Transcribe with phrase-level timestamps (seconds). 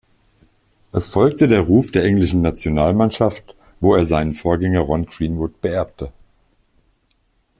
[0.93, 6.11] Es folgte der Ruf der englischen Nationalmannschaft, wo er seinen Vorgänger Ron Greenwood beerbte.